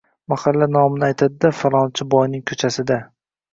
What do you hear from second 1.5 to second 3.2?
«Falonchi boyning ko‘chasida»